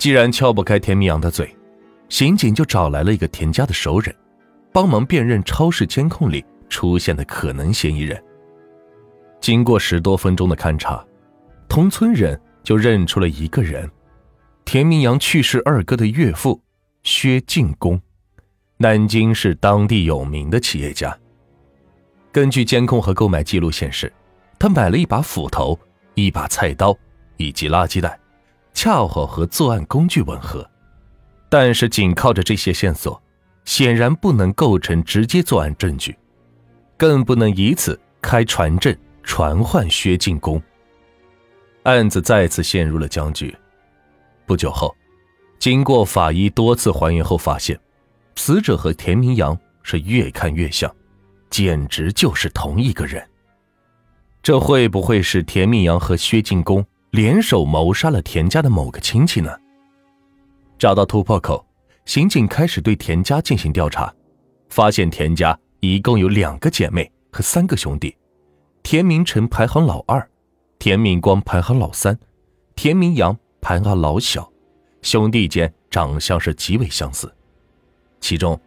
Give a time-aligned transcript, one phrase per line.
[0.00, 1.54] 既然撬不开田明阳的嘴，
[2.08, 4.16] 刑警就找来了一个田家的熟人，
[4.72, 8.18] 帮忙辨认超市监控里出现的可能嫌疑人。
[9.42, 11.04] 经过十多分钟的勘查，
[11.68, 13.90] 同村人就认出了一个人：
[14.64, 16.58] 田明阳去世二哥的岳父
[17.02, 18.00] 薛进公，
[18.78, 21.14] 南京是当地有名的企业家。
[22.32, 24.10] 根据监控和购买记录显示，
[24.58, 25.78] 他买了一把斧头、
[26.14, 26.96] 一把菜刀
[27.36, 28.18] 以及垃圾袋，
[28.82, 30.66] 恰好和作案工具吻合。
[31.50, 33.22] 但是，仅靠着这些线索，
[33.66, 36.16] 显然不能构成直接作案证据，
[36.96, 40.58] 更不能以此开传证传唤薛进公。
[41.82, 43.54] 案子再次陷入了僵局。
[44.46, 44.96] 不久后，
[45.58, 47.78] 经过法医多次还原后发现，
[48.36, 50.90] 死者和田明阳是越看越像，
[51.50, 53.22] 简直就是同一个人。
[54.42, 59.50] 这会不会是田明阳和薛进公联手谋杀了田家的某个亲戚呢？
[60.78, 61.66] 找到突破口，
[62.04, 64.14] 刑警开始对田家进行调查，
[64.68, 68.16] 发现田家一共有两个姐妹和三个兄弟，
[68.84, 70.24] 田明成排行老二，
[70.78, 72.16] 田明光排行老三，
[72.76, 74.48] 田明阳排行老小，
[75.02, 77.34] 兄弟间长相是极为相似。
[78.20, 78.58] 其中，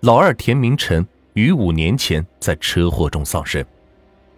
[0.00, 3.64] 老二田明成于五年前在车祸中丧生，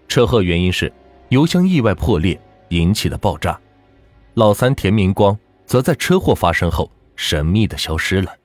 [0.07, 0.93] 车祸原因是
[1.31, 2.39] 油箱意外破裂
[2.75, 3.59] 引起的爆炸，
[4.35, 6.91] 老三田明光则在车祸发生后。
[7.17, 8.37] 神秘的消失了。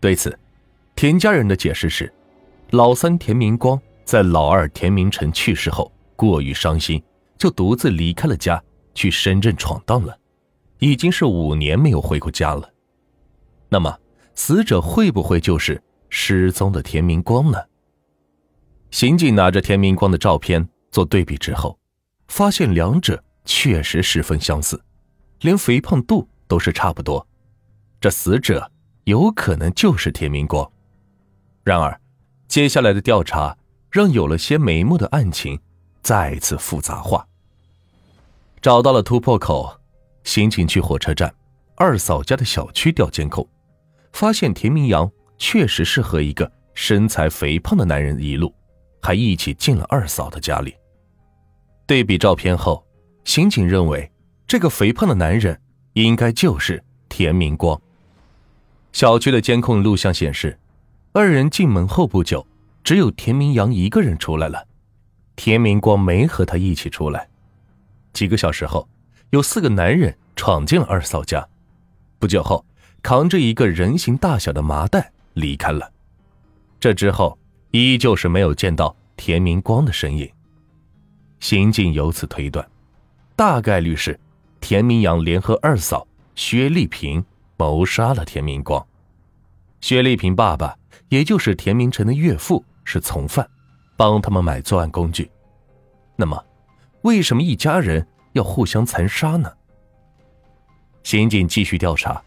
[0.00, 0.38] 对此，
[0.94, 2.12] 田家人的解释是：
[2.72, 7.02] 老三田明光在老二田明成去世后过于伤心，
[7.38, 8.62] 就独自离开了家，
[8.94, 10.14] 去深圳闯荡了，
[10.78, 12.70] 已经是五年没有回过家了。
[13.70, 13.98] 那么，
[14.34, 17.58] 死者会不会就是失踪的田明光呢？
[18.90, 21.78] 刑警拿着田明光的照片做对比之后，
[22.28, 24.82] 发现两者确实十分相似，
[25.40, 27.26] 连肥胖度都是差不多。
[28.00, 28.70] 这死者
[29.04, 30.70] 有可能就是田明光。
[31.62, 32.00] 然而，
[32.48, 33.56] 接下来的调查
[33.90, 35.60] 让有了些眉目的案情
[36.02, 37.26] 再次复杂化。
[38.62, 39.80] 找到了突破口，
[40.24, 41.34] 刑警去火车站
[41.76, 43.46] 二嫂家的小区调监控，
[44.12, 48.54] 发现田明阳确实是和一个身材肥胖的男人一路，
[49.02, 50.74] 还一起进了二嫂的家里。
[51.86, 52.84] 对比照片后，
[53.24, 54.10] 刑警认为
[54.46, 55.60] 这个肥胖的男人
[55.92, 57.80] 应该就是田明光。
[58.92, 60.58] 小区的监控录像显示，
[61.12, 62.46] 二人进门后不久，
[62.82, 64.66] 只有田明阳一个人出来了，
[65.36, 67.28] 田明光没和他一起出来。
[68.12, 68.88] 几个小时后，
[69.30, 71.46] 有四个男人闯进了二嫂家，
[72.18, 72.64] 不久后
[73.02, 75.92] 扛着一个人形大小的麻袋离开了。
[76.80, 77.38] 这之后，
[77.70, 80.28] 依旧是没有见到田明光的身影。
[81.38, 82.68] 刑警由此推断，
[83.40, 84.20] 大概率是
[84.60, 87.24] 田明阳联合二嫂薛丽萍。
[87.56, 88.86] 谋杀了田明光，
[89.80, 90.76] 薛丽萍爸爸，
[91.08, 93.48] 也就是田明成的岳父是从犯，
[93.96, 95.30] 帮他们买作案工具。
[96.16, 96.42] 那么，
[97.00, 99.50] 为什么一家人要互相残杀呢？
[101.02, 102.22] 刑警继续调查，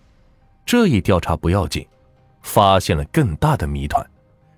[0.65, 1.87] 这一调查不要紧，
[2.41, 4.03] 发现了更大的谜团，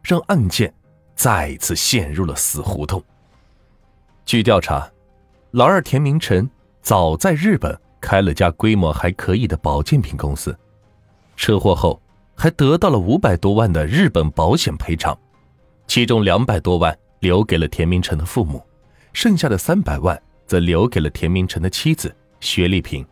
[0.02, 0.74] 让案件
[1.16, 3.04] 再次陷入了死胡同。
[4.26, 4.90] 据调查，
[5.56, 6.50] 老二田明成
[6.82, 10.54] 早在日本开了家规模还可以的保健品公司。
[11.38, 11.98] 车祸后，
[12.36, 15.18] 还得到了五百多万的日本保险赔偿，
[15.88, 18.62] 其中两百多万留给了田明成的父母，
[19.14, 23.06] 剩下的三百万则留给了田明成的妻子薛丽萍。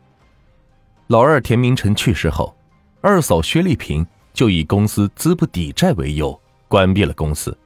[1.07, 2.53] 老二田明成去世后，
[2.99, 6.37] 二嫂薛丽萍就以公司资不抵债为由
[6.67, 7.57] 关闭了公司，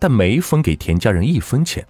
[0.00, 1.86] 但没分给田家人一分钱。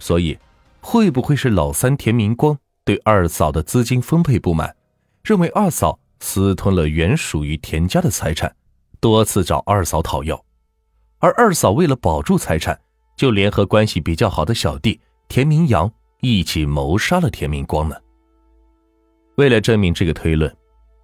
[0.00, 0.36] 所以，
[0.82, 4.76] 会不会是老三田明光对二嫂的资金分配不满，
[5.22, 5.98] 认为二嫂？
[6.24, 8.54] 私吞了原属于田家的财产，
[9.00, 10.40] 多次找二嫂讨要，
[11.18, 12.80] 而二嫂为了保住财产，
[13.16, 17.96] 就联合关系比较好的小弟田明阳一起谋杀了田明光呢。
[19.34, 20.56] 为了证明这个推论，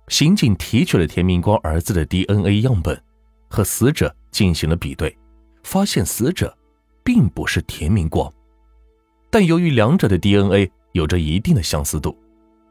[0.07, 3.03] 刑警提取了田明光儿子的 DNA 样本，
[3.49, 5.19] 和死者进行了比对，
[5.65, 6.57] 发现死者
[7.03, 8.33] 并不是田明光，
[9.31, 12.17] 但由于两者的 DNA 有着一定的相似度，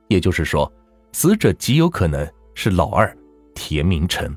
[0.08, 0.72] 也就是说，
[1.12, 2.28] 死者极有可能。
[2.60, 3.16] 是老二
[3.54, 4.36] 田明成，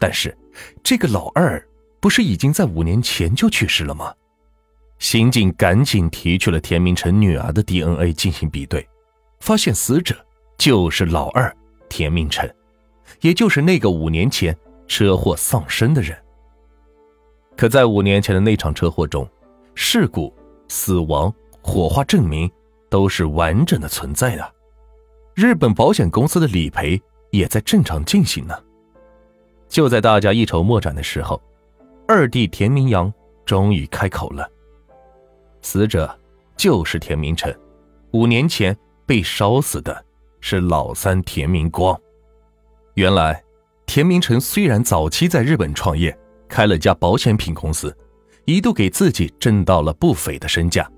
[0.00, 0.36] 但是
[0.82, 1.64] 这个老二
[2.00, 4.12] 不是已经在五年前就去世了吗？
[4.98, 8.84] 刑警赶紧提取了田明成女儿的 DNA 进行比对，
[9.38, 10.16] 发现死者
[10.56, 11.56] 就是老二
[11.88, 12.52] 田明成，
[13.20, 14.52] 也就是那个五年前
[14.88, 16.18] 车祸丧生的人。
[17.56, 19.24] 可在五年前的那场车祸中，
[19.76, 20.34] 事故、
[20.68, 21.32] 死亡、
[21.62, 22.50] 火化证明
[22.88, 24.54] 都是完整的存在的。
[25.34, 27.00] 日本保险公司的理赔
[27.30, 28.54] 也在正常进行呢。
[29.68, 31.40] 就在大家一筹莫展的时候，
[32.06, 33.12] 二弟田明阳
[33.44, 34.48] 终于开口了。
[35.60, 36.18] 死者
[36.56, 37.54] 就是田明成，
[38.12, 40.04] 五年前被烧死的
[40.40, 41.98] 是老三田明光。
[42.94, 43.42] 原来，
[43.86, 46.16] 田明成虽然早期在日本创业，
[46.48, 47.96] 开了家保险品公司，
[48.48, 50.90] 一度给自己挣到了不菲的身价。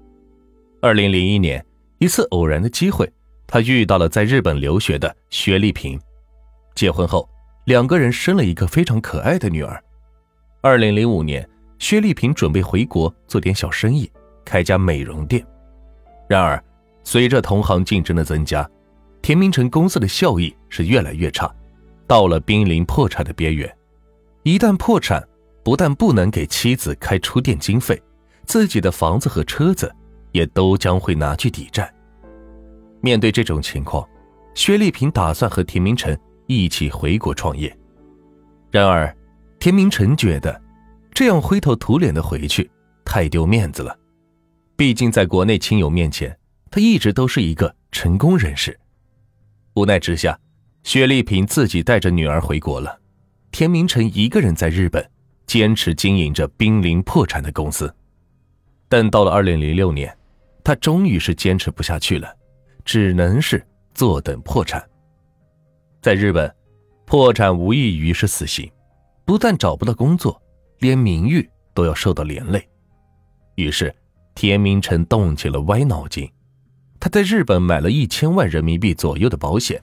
[0.81, 1.67] 二零零一年，
[1.99, 3.13] 一次偶然的机会，
[3.45, 6.01] 他遇到了在日本留学的薛丽萍。
[6.77, 7.29] 结婚后，
[7.65, 9.83] 两个人生了一个非常可爱的女儿。
[10.61, 11.45] 二零零五年，
[11.81, 14.09] 薛丽萍准备回国做点小生意。
[14.45, 15.45] 开家美容店，
[16.29, 16.63] 然而
[17.03, 18.69] 随着同行竞争的增加，
[19.23, 21.53] 田明成公司的效益是越来越差，
[22.07, 23.69] 到了濒临破产的边缘。
[24.45, 25.21] 一旦破产，
[25.63, 28.01] 不但不能给妻子开出店经费，
[28.47, 29.95] 自己的房子和车子
[30.33, 31.93] 也都将会拿去抵债。
[33.01, 34.07] 面对这种情况，
[34.55, 36.17] 薛丽萍打算和田明成
[36.47, 37.75] 一起回国创业。
[38.71, 39.15] 然而，
[39.59, 40.61] 田明成觉得
[41.13, 42.71] 这样灰头土脸的回去
[43.05, 43.97] 太丢面子了。
[44.77, 46.35] 毕竟，在国内亲友面前，
[46.71, 48.79] 他一直都是一个成功人士。
[49.75, 50.39] 无奈之下，
[50.85, 52.99] 薛丽萍自己带着女儿回国了，
[53.51, 55.07] 田明成一个人在日本
[55.51, 57.93] 坚持经营着濒临破产的公司。
[58.89, 60.17] 但到了二零零六年，
[60.63, 62.33] 他终于是坚持不下去了，
[62.85, 63.61] 只能是
[63.93, 64.81] 坐等破产。
[66.01, 66.55] 在日本，
[67.05, 68.71] 破产无异于是死刑，
[69.25, 70.41] 不但找不到工作，
[70.79, 72.65] 连名誉都要受到连累。
[73.57, 73.93] 于是。
[74.33, 76.31] 田明成动起了歪脑筋，
[77.01, 79.83] 他在日本买了一千万人民币左右的保险，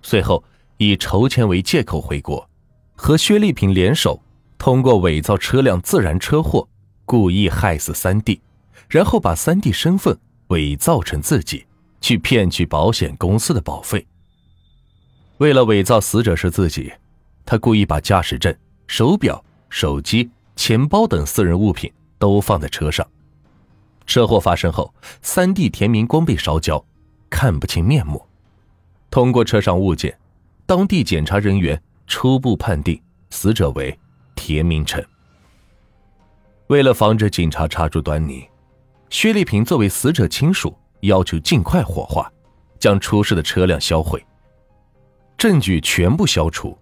[0.00, 0.42] 随后
[0.78, 2.48] 以筹钱为借口回国，
[2.96, 4.20] 和薛丽萍联手，
[4.64, 6.66] 通过伪造车辆自燃车祸，
[7.04, 8.40] 故意害死三弟，
[8.88, 11.66] 然后把三弟身份伪造成自己，
[12.00, 14.06] 去骗取保险公司的保费。
[15.36, 16.90] 为了伪造死者是自己，
[17.44, 18.56] 他故意把驾驶证、
[18.86, 23.06] 手表、手机、钱包等私人物品都放在车上。
[24.06, 26.82] 车祸发生后，三弟田明光被烧焦，
[27.28, 28.24] 看不清面目。
[29.10, 30.18] 通过车上物件，
[30.64, 33.94] 当地检查人员初步判定死者为
[34.34, 35.04] 田明成。
[36.68, 38.48] 为了防止警察查出端倪，
[39.10, 42.30] 薛丽萍作为死者亲属，要求尽快火化，
[42.78, 44.24] 将出事的车辆销毁，
[45.36, 46.76] 证据全部消除。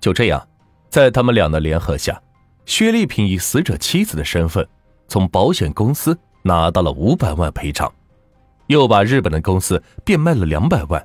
[0.00, 0.48] 就这样，
[0.88, 2.20] 在他们俩的联合下，
[2.66, 4.66] 薛丽萍以死者妻子的身份，
[5.08, 6.18] 从保险公司。
[6.46, 7.90] 拿到了五百万赔偿，
[8.66, 11.02] 又把日本的公司变卖了两百万，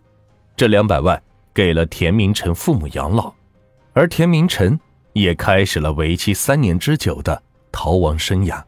[0.57, 1.23] 这两百万
[1.53, 3.33] 给了田明成父母养老，
[3.93, 4.77] 而田明成
[5.13, 7.41] 也开始了为期三年之久的
[7.71, 8.63] 逃亡生涯。